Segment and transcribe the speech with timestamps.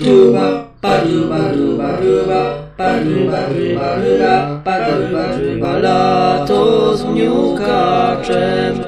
[0.00, 2.40] Duba, baduba, duba, duba,
[2.78, 4.34] baduba, duba, duba,
[4.64, 8.80] baduba, duba, lato z mniukaczem.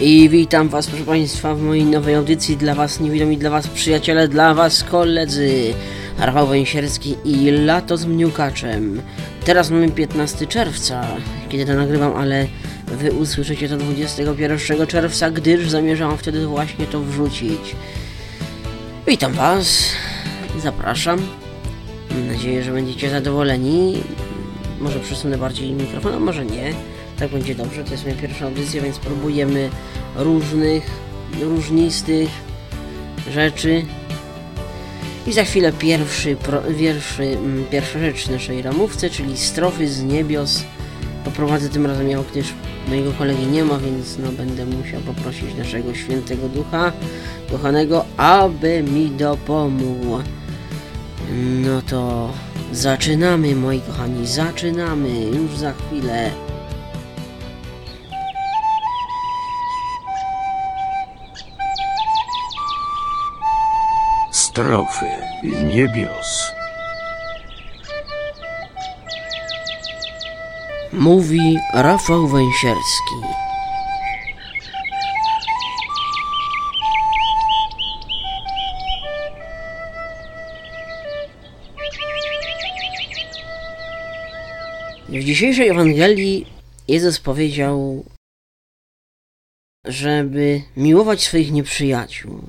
[0.00, 4.28] I witam Was, proszę Państwa, w mojej nowej audycji dla Was niewidomi, dla Was przyjaciele,
[4.28, 5.74] dla Was koledzy.
[6.18, 9.02] Rafał Węsierski i Lato z Mniukaczem.
[9.44, 11.06] Teraz mamy 15 czerwca,
[11.48, 12.46] kiedy to nagrywam, ale
[12.96, 17.76] Wy usłyszycie to 21 czerwca, gdyż zamierzam wtedy właśnie to wrzucić.
[19.06, 19.82] Witam Was,
[20.62, 21.20] zapraszam.
[22.10, 24.02] Mam nadzieję, że będziecie zadowoleni.
[24.80, 26.74] Może przesunę bardziej mikrofon, a może nie.
[27.18, 29.70] Tak będzie dobrze, to jest moja pierwsza audycja, więc próbujemy
[30.16, 30.90] różnych,
[31.40, 32.28] różnistych
[33.32, 33.84] rzeczy.
[35.26, 40.64] I za chwilę pierwszy, pro, pierwszy, mm, pierwsza rzecz naszej ramówce, czyli strofy z niebios.
[41.24, 42.54] Poprowadzę tym razem ja, gdyż
[42.88, 46.92] mojego kolegi nie ma, więc no będę musiał poprosić naszego świętego ducha,
[47.50, 50.22] kochanego, aby mi dopomógł.
[51.62, 52.30] No to
[52.72, 56.30] zaczynamy, moi kochani, zaczynamy już za chwilę.
[64.32, 65.06] Strofy
[65.42, 66.53] niebios.
[70.98, 73.14] Mówi Rafał Węsierski.
[85.08, 86.46] W dzisiejszej Ewangelii
[86.88, 88.04] Jezus powiedział,
[89.84, 92.40] żeby miłować swoich nieprzyjaciół.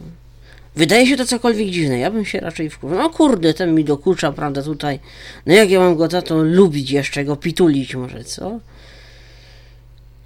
[0.76, 2.98] Wydaje się to cokolwiek dziwne, ja bym się raczej wkurzył.
[2.98, 5.00] No kurde, ten mi dokucza, prawda, tutaj.
[5.46, 8.60] No jak ja mam go za to lubić jeszcze, go pitulić może, co?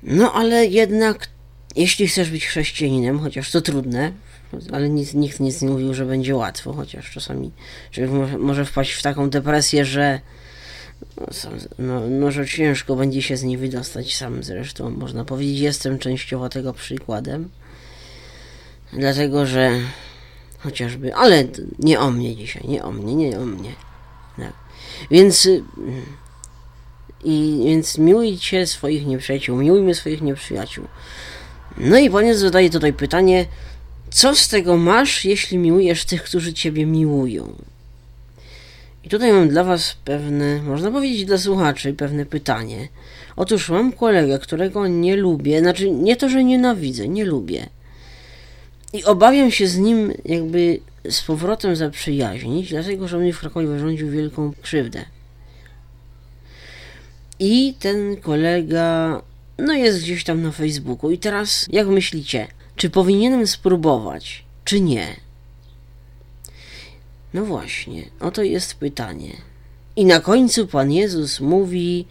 [0.03, 1.27] No ale jednak,
[1.75, 4.11] jeśli chcesz być chrześcijaninem, chociaż to trudne,
[4.71, 7.51] ale nic, nikt nic nie mówił, że będzie łatwo, chociaż czasami
[7.91, 10.19] człowiek może, wpaść w taką depresję, że
[11.17, 11.27] no,
[11.79, 16.49] no, no, że ciężko będzie się z niej wydostać sam zresztą, można powiedzieć, jestem częściowo
[16.49, 17.49] tego przykładem.
[18.93, 19.71] Dlatego, że
[20.59, 21.47] chociażby, ale
[21.79, 23.71] nie o mnie dzisiaj, nie o mnie, nie o mnie.
[24.37, 24.53] Tak.
[25.11, 25.63] Więc y,
[27.23, 30.85] i więc miłujcie swoich nieprzyjaciół, miłujmy swoich nieprzyjaciół.
[31.77, 33.45] No i Jezus zadaje tutaj pytanie,
[34.11, 37.55] co z tego masz, jeśli miłujesz tych, którzy Ciebie miłują?
[39.03, 42.87] I tutaj mam dla Was pewne, można powiedzieć dla słuchaczy, pewne pytanie.
[43.35, 47.69] Otóż mam kolegę, którego nie lubię, znaczy nie to, że nienawidzę, nie lubię.
[48.93, 50.79] I obawiam się z nim jakby
[51.09, 55.05] z powrotem zaprzyjaźnić, dlatego że mnie w Krakowie wyrządził wielką krzywdę.
[57.39, 59.21] I ten kolega,
[59.57, 61.11] no jest gdzieś tam na Facebooku.
[61.11, 65.15] I teraz, jak myślicie, czy powinienem spróbować, czy nie?
[67.33, 69.37] No właśnie, oto jest pytanie.
[69.95, 72.05] I na końcu Pan Jezus mówi: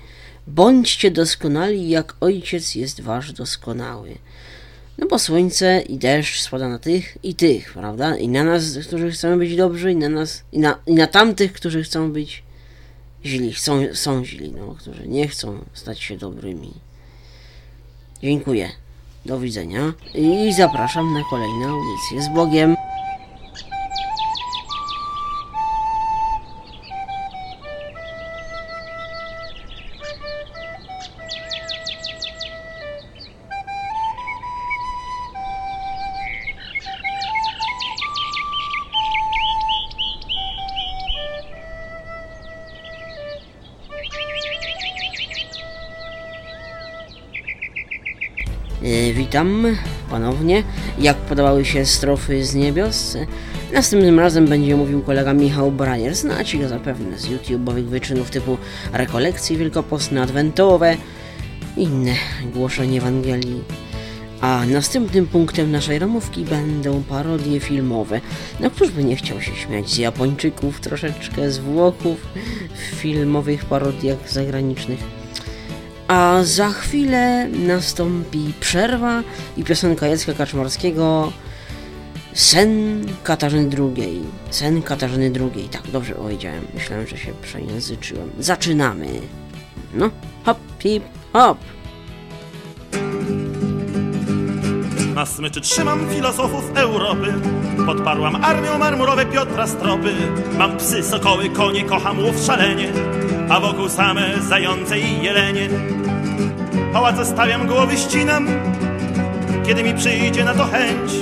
[0.47, 4.19] Bądźcie doskonali, jak Ojciec jest Wasz doskonały.
[4.99, 8.17] No bo słońce i deszcz spada na tych i tych, prawda?
[8.17, 11.53] I na nas, którzy chcemy być dobrzy, i na nas, i na, i na tamtych,
[11.53, 12.43] którzy chcą być
[13.25, 16.73] źli, są, są źli, no, którzy nie chcą stać się dobrymi.
[18.23, 18.69] Dziękuję.
[19.27, 22.77] Do widzenia i zapraszam na kolejną audycję z Bogiem.
[49.15, 49.77] Witam
[50.11, 50.63] ponownie.
[50.99, 53.17] Jak podobały się strofy z niebios?
[53.73, 56.15] Następnym razem będzie mówił kolega Michał Brajer.
[56.15, 58.59] Znacie go zapewne z YouTube'owych wyczynów typu
[58.93, 60.97] rekolekcje wielkopostne, adwentowe,
[61.77, 62.15] inne
[62.55, 63.65] głoszenie Ewangelii.
[64.41, 68.21] A następnym punktem naszej ramówki będą parodie filmowe.
[68.61, 72.27] No któż by nie chciał się śmiać z Japończyków, troszeczkę z Włochów
[72.75, 75.18] w filmowych parodiach zagranicznych.
[76.09, 79.23] A za chwilę nastąpi przerwa
[79.57, 81.33] i piosenka Jacka Kaczmarskiego
[82.33, 84.23] Sen Katarzyny II.
[84.51, 85.69] Sen Katarzyny II.
[85.69, 86.67] Tak, dobrze powiedziałem.
[86.75, 88.31] Myślałem, że się przejęzyczyłem.
[88.39, 89.07] Zaczynamy.
[89.95, 90.11] No,
[90.45, 91.59] hop, hip, hop.
[95.15, 97.35] Na smyczy trzymam filozofów Europy
[97.87, 100.15] Podparłam armią marmurowe Piotra Stropy
[100.59, 102.93] Mam psy, sokoły, konie, kocham łów szalenie
[103.51, 105.69] A wokół same zające i jelenie
[106.93, 108.49] Pałace stawiam, głowy ścinam
[109.67, 111.13] Kiedy mi przyjdzie na to chęć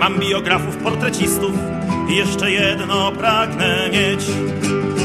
[0.00, 1.52] Mam biografów, portrecistów
[2.10, 4.24] i jeszcze jedno pragnę mieć.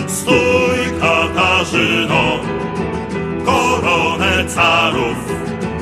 [0.07, 2.39] Stój Katarzyno,
[3.45, 5.17] koronę carów,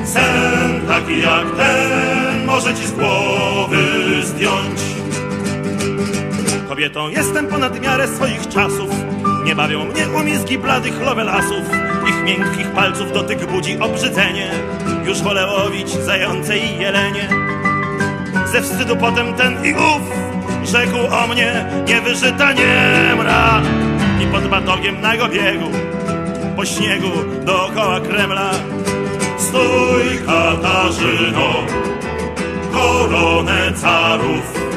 [0.04, 3.86] sen taki jak ten może ci z głowy
[4.22, 4.93] zdjąć.
[6.74, 7.08] Kobietą.
[7.08, 8.90] Jestem ponad miarę swoich czasów,
[9.44, 11.62] nie bawią mnie umizgi bladych lovelasów,
[12.08, 14.50] ich miękkich palców dotyk budzi obrzydzenie,
[15.06, 17.28] już wolę łowić zające i jelenie.
[18.52, 20.02] Ze wstydu potem ten i ów
[20.64, 23.62] rzekł o mnie niewyżyta niemra
[24.22, 25.70] i pod batogiem nago biegu
[26.56, 27.10] po śniegu
[27.44, 28.50] dookoła Kremla.
[29.38, 31.54] Stój Katarzyno,
[32.72, 34.73] koronę carów,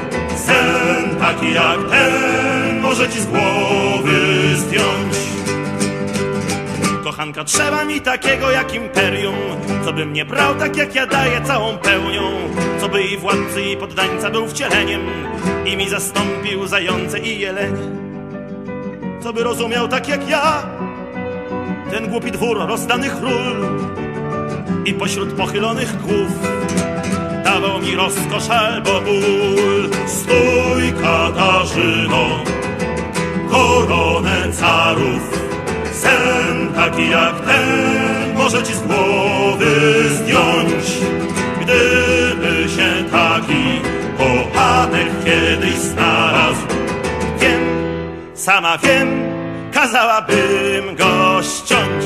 [0.48, 4.20] sen taki jak ten może ci z głowy
[4.56, 5.16] zdjąć.
[7.04, 9.36] Kochanka, trzeba mi takiego jak imperium,
[9.86, 12.32] co by mnie brał tak jak ja daję całą pełnią,
[12.80, 15.02] co by i władcy i poddańca był wcieleniem
[15.66, 17.88] i mi zastąpił zające i jelenie.
[19.24, 20.64] Co by rozumiał tak jak ja,
[21.92, 23.78] ten głupi dwór rozdanych ról
[24.86, 26.57] i pośród pochylonych głów
[27.48, 29.90] dawał mi rozkosz albo ból.
[30.08, 32.26] Stój Katarzyno,
[33.52, 35.24] koronę carów,
[35.92, 37.68] sen taki jak ten
[38.38, 39.74] może ci z głowy
[40.10, 40.86] zdjąć.
[41.62, 43.66] Gdyby się taki
[44.18, 46.66] kochanek kiedyś znalazł,
[47.40, 47.62] wiem,
[48.34, 49.08] sama wiem,
[49.74, 52.04] kazałabym go ściąć.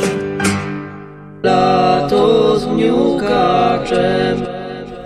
[1.43, 4.50] Lato z miukaczem.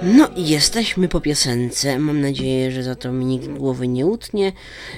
[0.05, 1.99] No i jesteśmy po piosence.
[1.99, 4.51] Mam nadzieję, że za to mi nikt głowy nie utnie.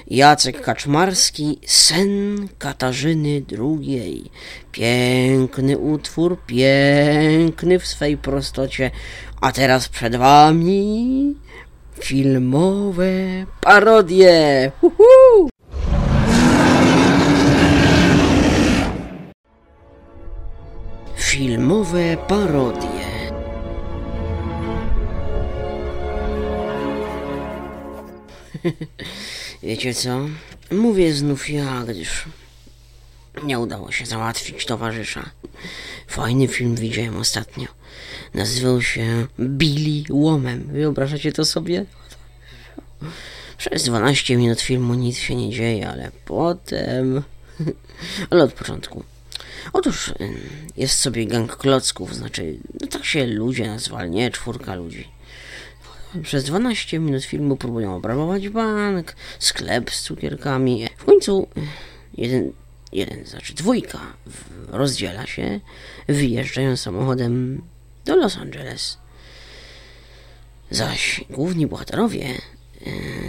[0.06, 4.30] Jacek Kaczmarski, Sen Katarzyny II.
[4.72, 8.90] Piękny utwór, piękny w swej prostocie.
[9.40, 11.34] A teraz przed wami
[12.00, 13.06] filmowe
[13.60, 14.72] parodie.
[14.82, 15.48] Uhu!
[21.16, 22.97] Filmowe parodie.
[29.62, 30.28] Wiecie co?
[30.70, 32.24] Mówię znów ja, gdyż
[33.44, 35.30] nie udało się załatwić towarzysza.
[36.06, 37.66] Fajny film widziałem ostatnio.
[38.34, 40.68] Nazywał się Billy Łomem.
[40.72, 41.84] Wyobrażacie to sobie?
[43.58, 47.22] Przez 12 minut filmu nic się nie dzieje, ale potem...
[48.30, 49.04] ale od początku.
[49.72, 50.14] Otóż
[50.76, 54.30] jest sobie gang klocków, znaczy, no tak się ludzie nazwali, nie?
[54.30, 55.08] Czwórka ludzi.
[56.22, 60.88] Przez 12 minut filmu próbują obrabować bank, sklep z cukierkami.
[60.96, 61.48] W końcu
[62.16, 62.52] jeden,
[62.92, 64.00] jeden znaczy dwójka
[64.68, 65.60] rozdziela się,
[66.08, 67.62] wyjeżdżają samochodem
[68.04, 68.98] do Los Angeles.
[70.70, 72.34] Zaś główni bohaterowie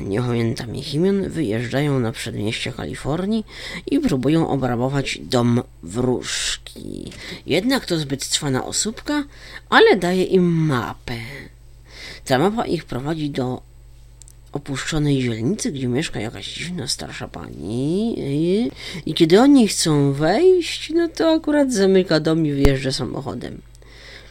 [0.02, 3.46] nie pamiętam ich imion, wyjeżdżają na przedmieście Kalifornii
[3.92, 7.12] i próbują obrabować dom wróżki.
[7.46, 9.24] Jednak to zbyt cwana osóbka,
[9.70, 11.18] ale daje im mapę.
[12.26, 13.62] Ta mapa ich prowadzi do
[14.52, 18.16] opuszczonej dzielnicy, gdzie mieszka jakaś dziwna starsza pani
[19.06, 23.62] i, kiedy oni chcą wejść, no to akurat zamyka dom i wyjeżdża samochodem.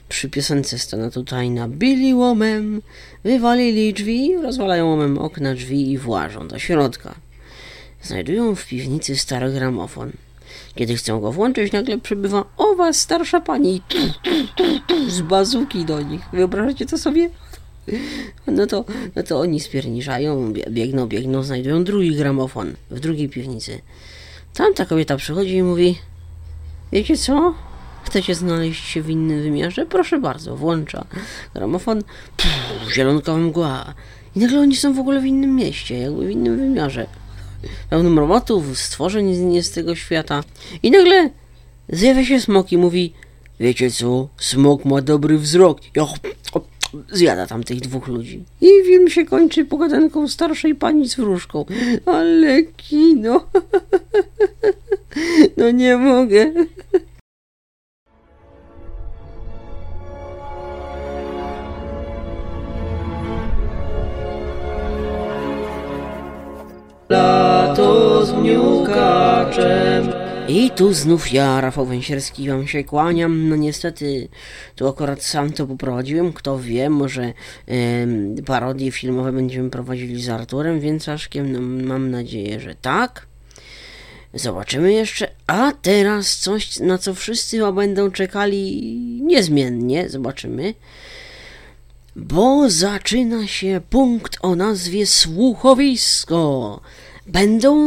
[0.08, 2.82] Przy piosence stanę tutaj nabili łomem,
[3.24, 7.14] wywalili drzwi, rozwalają łomem okna drzwi i włażą do środka.
[8.02, 10.12] Znajdują w piwnicy stary gramofon.
[10.74, 13.98] Kiedy chcą go włączyć, nagle przybywa owa starsza pani tu,
[14.56, 16.20] tu, tu, z bazuki do nich.
[16.32, 17.30] Wyobrażacie to sobie?
[18.46, 18.84] No to,
[19.16, 23.80] no to oni spierniczają, biegną, biegną, znajdują drugi gramofon w drugiej piwnicy.
[24.54, 25.98] Tamta kobieta przychodzi i mówi:
[26.92, 27.54] Wiecie co?
[28.04, 29.86] Chcecie znaleźć się w innym wymiarze?
[29.86, 31.04] Proszę bardzo, włącza
[31.54, 32.02] gramofon,
[32.36, 33.94] pff, zielonka mgła.
[34.36, 37.06] I nagle oni są w ogóle w innym mieście, jakby w innym wymiarze.
[37.90, 40.44] Pełnym robotów, stworzeń nie z tego świata.
[40.82, 41.30] I nagle
[41.88, 43.12] zjawia się smok i mówi:
[43.60, 44.28] Wiecie co?
[44.38, 45.80] Smok ma dobry wzrok.
[47.12, 48.44] Zjada tam tych dwóch ludzi.
[48.60, 51.64] I film się kończy pogadanką starszej pani z wróżką.
[52.06, 53.44] Ale kino.
[55.56, 56.52] No nie mogę.
[70.48, 73.48] I tu znów ja, Rafał Węsierski, wam się kłaniam.
[73.48, 74.28] No niestety,
[74.76, 76.32] tu akurat sam to poprowadziłem.
[76.32, 77.32] Kto wie, może
[78.02, 81.52] ym, parodie filmowe będziemy prowadzili z Arturem Więcaszkiem.
[81.52, 83.26] No, mam nadzieję, że tak.
[84.34, 85.30] Zobaczymy jeszcze.
[85.46, 90.08] A teraz coś, na co wszyscy chyba będą czekali niezmiennie.
[90.08, 90.74] Zobaczymy.
[92.16, 96.80] bo zaczyna się punkt o nazwie słuchowisko.
[97.26, 97.78] Będą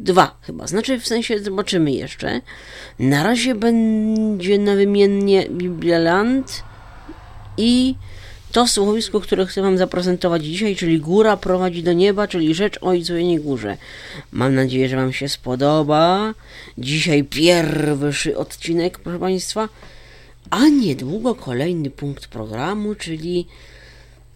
[0.00, 2.40] dwa chyba, znaczy w sensie zobaczymy jeszcze.
[2.98, 6.62] Na razie będzie na wymiennie Biblialand
[7.56, 7.94] i
[8.52, 13.14] to słuchowisko, które chcę Wam zaprezentować dzisiaj, czyli Góra prowadzi do nieba, czyli Rzecz Ojcu
[13.14, 13.76] nie Górze.
[14.32, 16.34] Mam nadzieję, że Wam się spodoba.
[16.78, 19.68] Dzisiaj pierwszy odcinek, proszę Państwa,
[20.50, 23.46] a niedługo kolejny punkt programu, czyli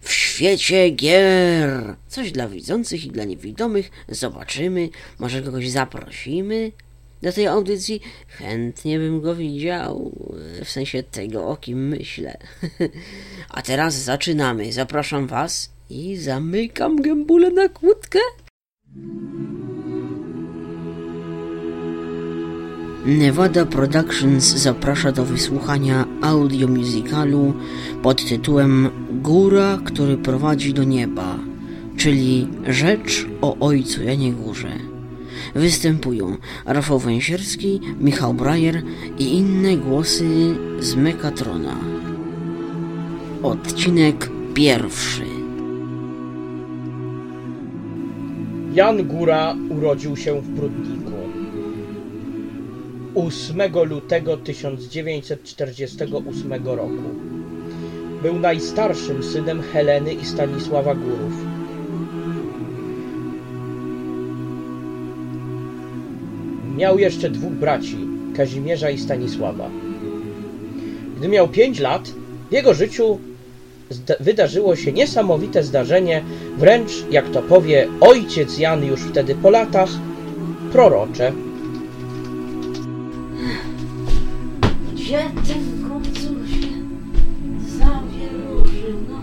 [0.05, 1.95] w świecie gier.
[2.07, 3.91] Coś dla widzących i dla niewidomych.
[4.09, 6.71] Zobaczymy, może kogoś zaprosimy
[7.21, 8.01] do tej audycji.
[8.27, 10.11] Chętnie bym go widział,
[10.63, 12.37] w sensie tego, o kim myślę.
[13.49, 14.73] A teraz zaczynamy.
[14.73, 18.19] Zapraszam Was i zamykam gębulę na kłódkę.
[23.05, 27.53] Nevada Productions zaprasza do wysłuchania audio-musicalu
[28.03, 28.89] pod tytułem
[29.21, 31.39] Góra, który prowadzi do nieba,
[31.97, 34.71] czyli Rzecz o Ojcu Janie Górze.
[35.55, 38.81] Występują Rafał Węsierski, Michał Brajer
[39.19, 41.75] i inne głosy z Mekatrona.
[43.43, 45.25] Odcinek pierwszy.
[48.73, 51.04] Jan Góra urodził się w Brudniku
[53.15, 57.03] 8 lutego 1948 roku.
[58.21, 61.33] Był najstarszym synem Heleny i Stanisława Górów.
[66.77, 67.97] Miał jeszcze dwóch braci,
[68.37, 69.69] Kazimierza i Stanisława.
[71.17, 72.09] Gdy miał pięć lat,
[72.49, 73.19] w jego życiu
[74.19, 76.23] wydarzyło się niesamowite zdarzenie,
[76.57, 79.89] wręcz, jak to powie ojciec Jan już wtedy po latach,
[80.71, 81.31] prorocze.
[85.05, 86.67] Gdzie ten końcu się
[87.79, 89.21] zawieruszył, no?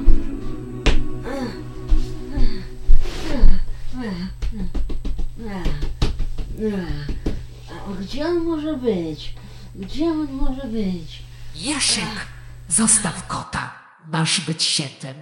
[7.89, 9.35] A gdzie on może być?
[9.75, 11.23] Gdzie on może być?
[11.57, 12.27] Jasiek,
[12.69, 13.73] zostaw kota.
[14.12, 15.15] Masz być sietem.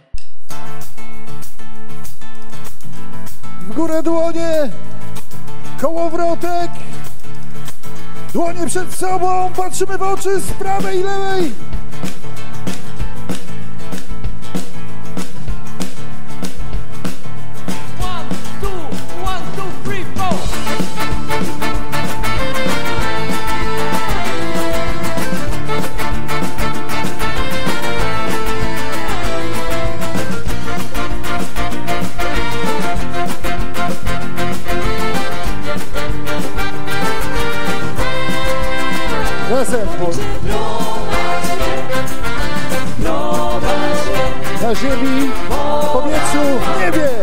[3.61, 4.71] W górę dłonie!
[5.81, 6.71] Kołowrotek!
[8.33, 9.51] Dłonie przed sobą!
[9.57, 11.70] Patrzymy w oczy z prawej i lewej!
[44.81, 45.31] Ziemi,
[45.83, 47.20] w powietrzu, w niebie!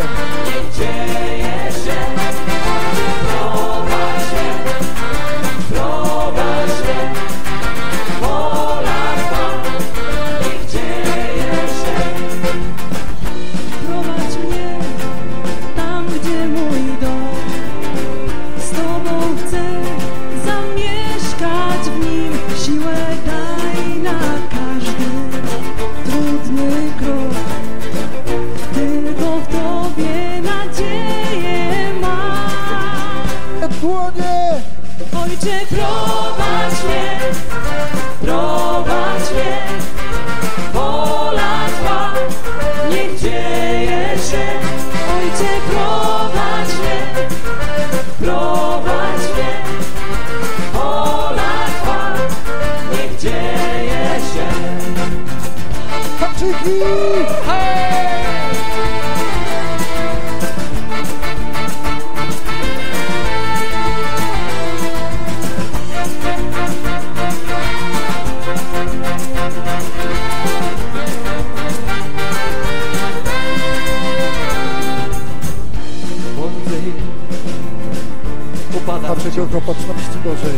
[79.68, 80.58] Tylko patrzności gorzej.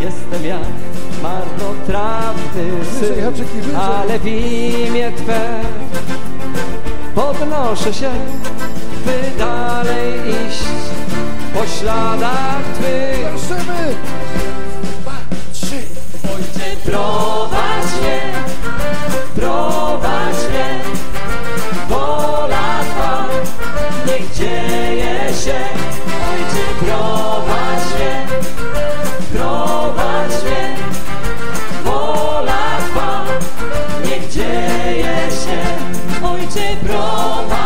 [0.00, 0.60] Jestem jak
[1.22, 3.76] marnotrawny Wyżej, syn wyżej.
[3.76, 5.60] Ale w imię Twe
[7.14, 8.10] Podnoszę się
[9.06, 10.64] By dalej iść
[11.54, 13.94] Po śladach Twych Patrzymy!
[15.00, 15.12] Dwa,
[15.52, 15.82] trzy!
[16.34, 17.49] Ojcze, prowadź
[35.44, 37.59] się, Ojcze, prowadź.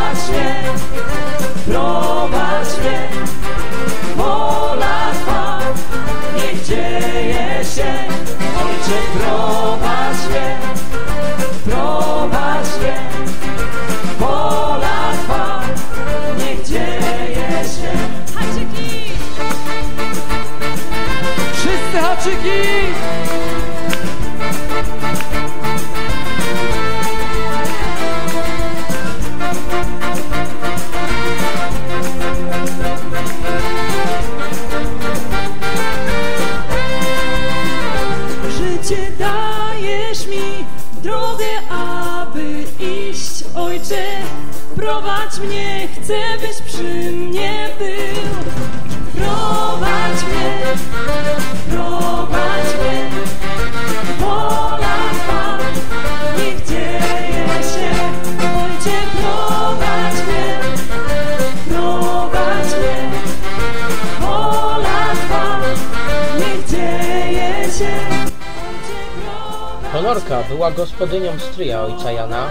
[70.42, 72.50] Była gospodynią stryja ojca Jana,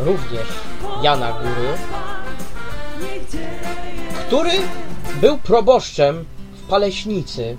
[0.00, 0.46] również
[1.02, 1.68] Jana Góry,
[4.26, 4.50] który
[5.20, 7.56] był proboszczem w Paleśnicy,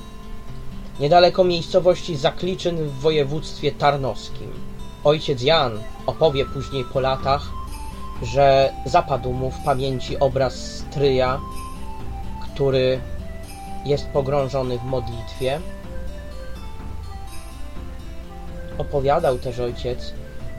[0.99, 4.51] niedaleko miejscowości Zakliczyn w województwie tarnowskim.
[5.03, 7.41] Ojciec Jan opowie później po latach,
[8.23, 11.39] że zapadł mu w pamięci obraz stryja,
[12.53, 12.99] który
[13.85, 15.59] jest pogrążony w modlitwie.
[18.79, 20.13] Opowiadał też ojciec,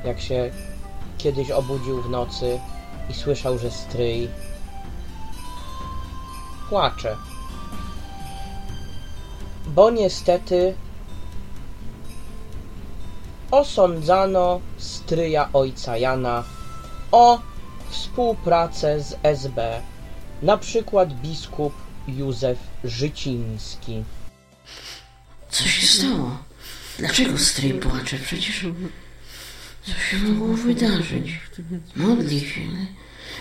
[0.04, 0.50] jak się
[1.18, 2.60] kiedyś obudził w nocy
[3.10, 4.28] i słyszał, że stryj
[6.68, 7.16] płacze.
[9.66, 10.74] Bo niestety
[13.50, 16.44] osądzano stryja ojca Jana
[17.12, 17.38] o
[17.90, 19.80] współpracę z SB,
[20.42, 21.72] na przykład biskup
[22.08, 24.04] Józef Życiński.
[25.50, 26.49] Co się stało?
[27.00, 28.16] Dlaczego stryj płacze?
[28.16, 28.66] Przecież
[29.82, 31.40] co się mogło wydarzyć?
[31.96, 32.60] Modli się,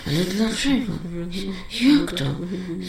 [0.06, 0.92] ale, ale dlaczego?
[1.80, 2.24] Jak to?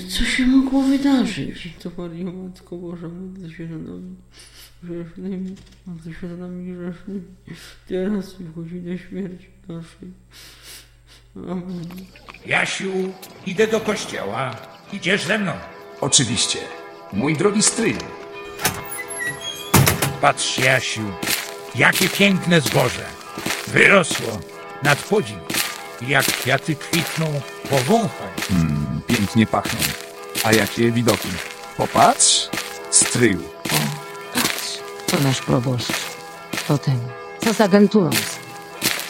[0.10, 1.70] Co się mogło wydarzyć?
[1.84, 4.16] To Mario, Matko Boża, módl się za nami
[4.84, 5.56] grzesznymi,
[5.86, 7.22] módl się za nami grzesznymi,
[7.88, 10.12] teraz i w godzinę śmierci naszej.
[11.36, 11.86] Amen.
[12.46, 12.92] Jasiu,
[13.46, 14.56] idę do kościoła.
[14.94, 15.52] Idziesz ze mną.
[16.02, 16.60] Oczywiście.
[17.14, 18.21] Mój drogi stryju.
[20.22, 21.12] Patrz, Jasiu,
[21.76, 23.06] jakie piękne zboże.
[23.68, 24.40] Wyrosło
[24.84, 25.38] nad podziw.
[26.02, 28.30] Jak kwiaty kwitną, powąchaj.
[29.08, 29.80] Pięknie pachną.
[30.44, 31.28] A jakie widoki.
[31.78, 32.50] Popatrz.
[32.92, 33.44] Stryju.
[34.34, 35.94] Patrz, to nasz proboszcz.
[36.68, 37.00] To ten,
[37.44, 38.10] co z agenturą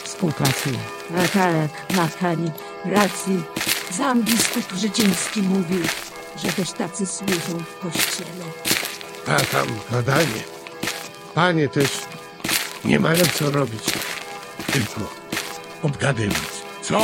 [0.03, 0.79] współpracuje.
[1.09, 2.51] Natalek, Natali,
[2.85, 3.43] racji.
[3.91, 5.83] Sam biskup Życiński mówił,
[6.43, 8.45] że też tacy służą w kościele.
[9.27, 10.60] A tam badanie.
[11.35, 11.89] Panie też
[12.85, 13.83] nie mają co robić.
[14.73, 15.01] Tylko
[15.83, 16.37] obgadywać.
[16.81, 17.01] Co?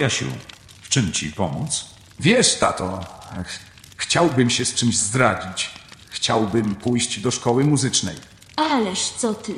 [0.00, 0.26] Jasiu,
[0.82, 1.84] w czym ci pomóc?
[2.20, 3.00] Wiesz, tato,
[3.46, 3.58] ch-
[3.96, 5.70] chciałbym się z czymś zdradzić.
[6.10, 8.16] Chciałbym pójść do szkoły muzycznej.
[8.56, 9.54] Ależ co ty?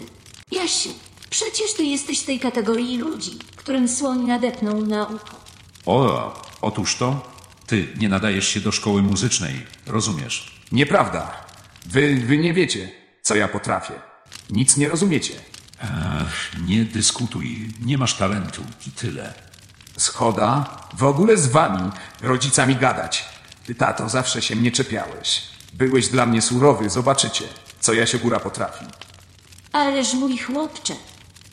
[0.50, 0.88] Jasiu,
[1.31, 5.40] przecież ty jesteś z tej kategorii ludzi, którym słoń nadepnął na ucho.
[5.87, 7.33] O, otóż to,
[7.66, 10.61] ty nie nadajesz się do szkoły muzycznej, rozumiesz?
[10.72, 11.44] Nieprawda.
[11.87, 12.90] Wy, wy nie wiecie,
[13.22, 13.94] co ja potrafię.
[14.50, 15.35] Nic nie rozumiecie.
[15.83, 19.35] Ach, nie dyskutuj, nie masz talentu i tyle.
[20.00, 23.24] Schoda, w ogóle z wami, rodzicami gadać.
[23.66, 25.42] Ty, tato, zawsze się mnie czepiałeś.
[25.72, 27.44] Byłeś dla mnie surowy, zobaczycie,
[27.80, 28.84] co ja się góra potrafi.
[29.72, 30.94] Ależ mój chłopcze,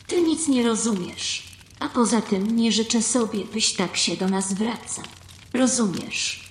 [0.06, 1.48] ty nic nie rozumiesz.
[1.80, 5.04] A poza tym nie życzę sobie, byś tak się do nas wracał.
[5.54, 6.50] Rozumiesz?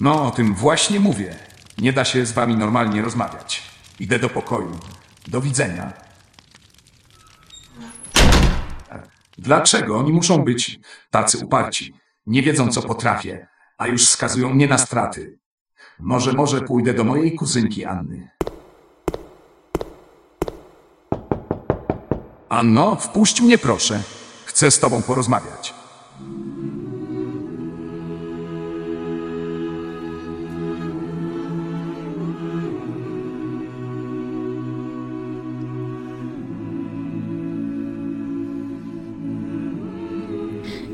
[0.00, 1.36] No, o tym właśnie mówię.
[1.78, 3.62] Nie da się z wami normalnie rozmawiać.
[4.00, 4.78] Idę do pokoju.
[5.28, 5.92] Do widzenia.
[9.46, 10.80] Dlaczego oni muszą być
[11.10, 11.94] tacy uparci?
[12.26, 15.38] Nie wiedzą, co potrafię, a już skazują mnie na straty.
[16.00, 18.30] Może, może pójdę do mojej kuzynki Anny.
[22.48, 24.02] Anno, wpuść mnie proszę.
[24.44, 25.74] Chcę z tobą porozmawiać.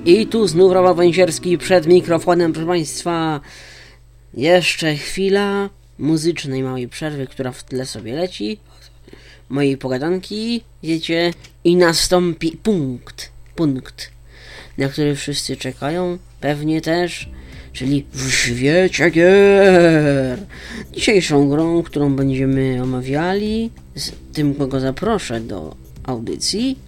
[0.06, 3.40] I tu znów Rowa Węzierski przed mikrofonem, proszę Państwa.
[4.34, 8.58] Jeszcze chwila muzycznej małej przerwy, która w tle sobie leci.
[9.48, 11.32] Mojej pogadanki, wiecie,
[11.64, 14.10] i nastąpi punkt, punkt,
[14.78, 17.28] na który wszyscy czekają, pewnie też,
[17.72, 20.38] czyli w świecie gier.
[20.92, 26.78] Dzisiejszą grą, którą będziemy omawiali, z tym, kogo zaproszę do audycji,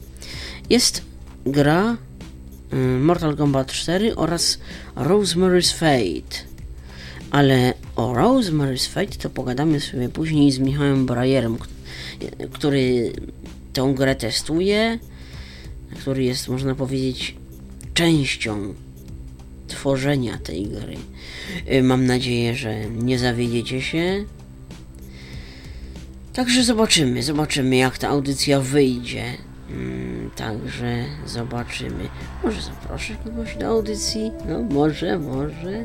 [0.70, 1.02] jest
[1.46, 1.96] gra
[3.00, 4.58] Mortal Kombat 4 oraz
[4.96, 6.36] Rosemary's Fate.
[7.30, 11.58] Ale o Rosemary's Fate to pogadamy sobie później z Michałem Brajerem,
[12.52, 13.12] który
[13.72, 14.98] tę grę testuje,
[16.00, 17.36] który jest, można powiedzieć,
[17.94, 18.74] częścią
[19.68, 20.96] tworzenia tej gry.
[21.72, 24.24] Y, Mam nadzieję, że nie zawiedziecie się.
[26.32, 29.24] Także zobaczymy, zobaczymy jak ta audycja wyjdzie.
[29.74, 32.08] Mm, Także zobaczymy.
[32.44, 34.32] Może zaproszę kogoś do audycji?
[34.48, 35.84] No, może, może.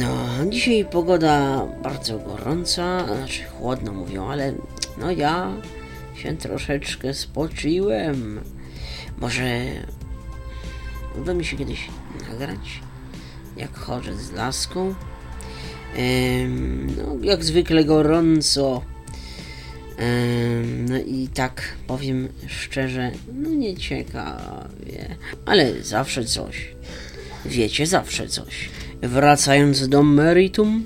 [0.00, 0.16] No,
[0.50, 4.52] dzisiaj pogoda bardzo gorąca, znaczy chłodno mówią, ale
[4.98, 5.52] no ja
[6.14, 8.40] się troszeczkę spoczyłem.
[9.18, 9.60] Może
[11.20, 11.88] uda mi się kiedyś
[12.30, 12.80] nagrać,
[13.56, 14.94] jak chodzę z laską.
[16.96, 18.82] No, jak zwykle gorąco.
[20.88, 26.68] No i tak powiem szczerze, no nie ciekawie, ale zawsze coś.
[27.44, 28.70] Wiecie, zawsze coś.
[29.02, 30.84] Wracając do meritum,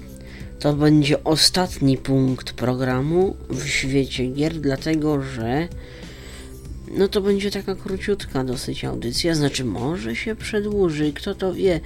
[0.61, 5.69] to będzie ostatni punkt programu w świecie gier, dlatego że
[6.97, 11.81] no to będzie taka króciutka dosyć audycja, znaczy może się przedłuży, kto to wie.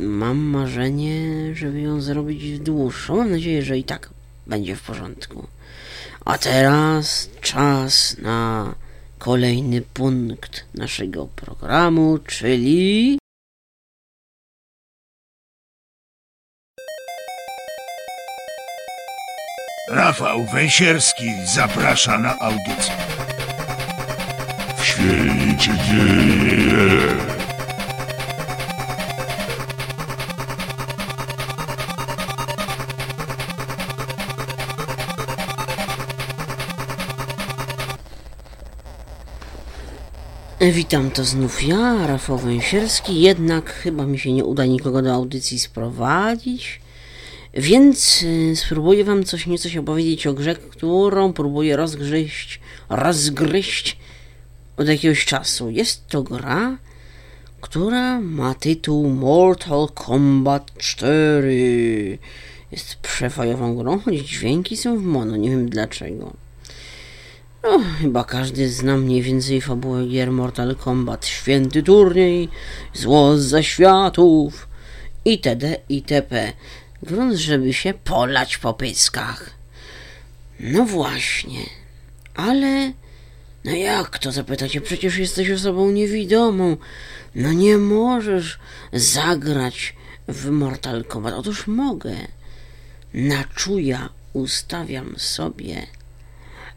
[0.00, 1.20] Mam marzenie,
[1.54, 3.16] żeby ją zrobić dłuższą.
[3.16, 4.10] Mam nadzieję, że i tak
[4.46, 5.46] będzie w porządku.
[6.24, 8.74] A teraz czas na
[9.18, 13.18] kolejny punkt naszego programu, czyli
[19.90, 22.94] Rafał Węsierski zaprasza na audycję.
[24.76, 27.43] W świecie dzieje.
[40.72, 45.58] Witam, to znów ja, Rafał Węsierski, jednak chyba mi się nie uda nikogo do audycji
[45.58, 46.80] sprowadzić,
[47.54, 53.96] więc y, spróbuję wam coś niecoś opowiedzieć o grze, którą próbuję rozgryźć, rozgryźć
[54.76, 55.70] od jakiegoś czasu.
[55.70, 56.78] Jest to gra,
[57.60, 62.18] która ma tytuł Mortal Kombat 4.
[62.72, 66.32] Jest przefajową grą, choć dźwięki są w mono, nie wiem dlaczego.
[67.64, 72.48] No, chyba każdy zna mniej więcej fabułę gier Mortal Kombat, święty turniej,
[72.94, 74.68] zło z zaświatów,
[75.24, 76.52] itd., itp.
[77.02, 79.50] Grunt, żeby się polać po pyskach.
[80.60, 81.60] No właśnie,
[82.34, 82.92] ale...
[83.64, 84.80] No jak to zapytacie?
[84.80, 86.76] Przecież jesteś osobą niewidomą.
[87.34, 88.58] No nie możesz
[88.92, 89.94] zagrać
[90.28, 91.34] w Mortal Kombat.
[91.34, 92.14] Otóż mogę.
[93.14, 95.86] Na czuja ustawiam sobie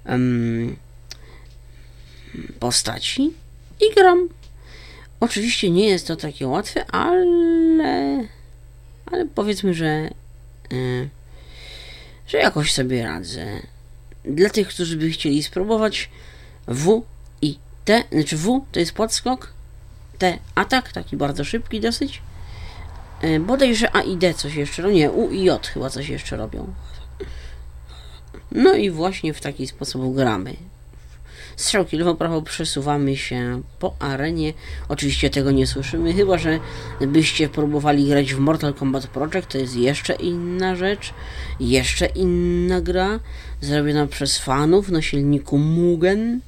[0.08, 0.76] em,
[2.60, 3.34] postaci
[3.82, 4.30] i gram.
[5.20, 8.28] Oczywiście nie jest to takie łatwe, ale,
[9.06, 10.10] ale powiedzmy, że,
[10.74, 11.10] y,
[12.28, 13.46] że jakoś sobie radzę.
[14.26, 16.10] Dla tych, którzy by chcieli spróbować
[16.67, 17.04] W
[17.41, 19.54] i T, znaczy W to jest podskok,
[20.17, 22.22] T atak, taki bardzo szybki dosyć.
[23.24, 26.38] Y, bodajże A i D coś jeszcze, no nie, U i J chyba coś jeszcze
[26.38, 26.74] robią.
[28.52, 30.54] No i właśnie w taki sposób gramy.
[31.56, 34.54] Strzałki lewo-prawo przesuwamy się po arenie.
[34.90, 36.60] Oczywiście tego nie słyszymy, chyba że
[37.02, 41.14] byście próbowali grać w Mortal Kombat Project, to jest jeszcze inna rzecz,
[41.60, 43.20] jeszcze inna gra,
[43.62, 46.40] zrobiona przez fanów na silniku Mugen.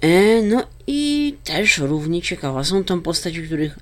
[0.00, 3.78] E, no i też równie ciekawa są tam postaci, których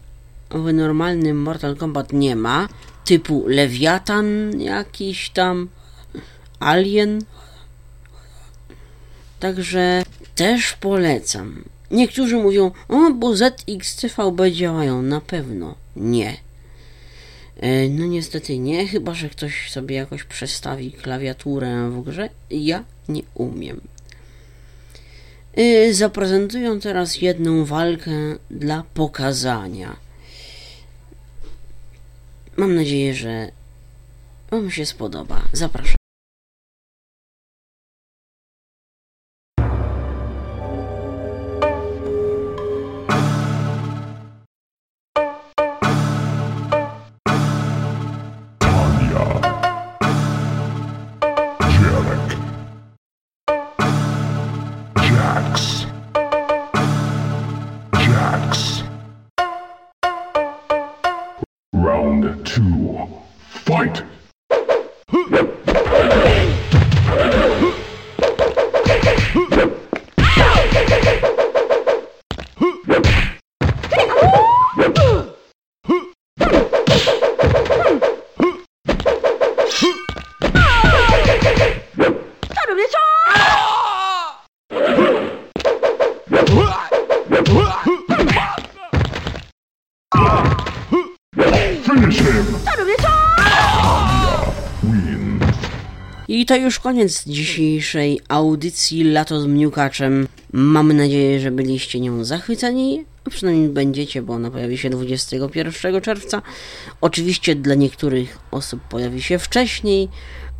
[0.51, 2.69] w normalnym Mortal Kombat nie ma,
[3.05, 5.69] typu Lewiatan jakiś tam,
[6.61, 7.21] Alien,
[9.41, 10.03] Także
[10.35, 11.65] też polecam.
[11.91, 15.03] Niektórzy mówią, o, bo ZXCVB działają.
[15.03, 16.37] Na pewno nie.
[17.61, 22.29] E, no niestety nie, chyba że ktoś sobie jakoś przestawi klawiaturę w grze.
[22.51, 23.81] Ja nie umiem.
[25.55, 28.11] E, zaprezentuję teraz jedną walkę
[28.51, 29.97] dla pokazania.
[32.57, 33.51] Mam nadzieję, że
[34.51, 35.43] Wam się spodoba.
[35.53, 35.98] Zapraszam.
[96.29, 100.29] I to już koniec dzisiejszej audycji Lato z Mniukaczem.
[100.53, 103.05] Mam nadzieję, że byliście nią zachwyceni.
[103.27, 106.43] A przynajmniej będziecie, bo ona pojawi się 21 czerwca.
[107.01, 110.09] Oczywiście dla niektórych osób pojawi się wcześniej.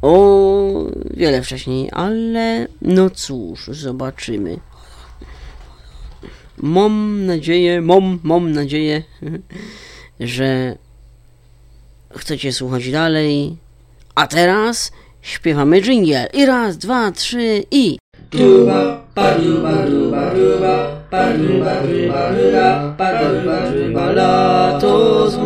[0.03, 4.59] O wiele wcześniej, ale no cóż, zobaczymy.
[6.63, 9.03] Mam nadzieję, mam, mam nadzieję,
[10.21, 10.77] że
[12.17, 13.57] chcecie słuchać dalej.
[14.15, 14.93] A teraz
[15.23, 16.29] śpiewamy dżingiel.
[16.33, 17.99] I raz, dwa, trzy i...
[18.31, 25.39] Duba, paduba, duba, duba, paduba, duba, duba, paduba, duba, lato z.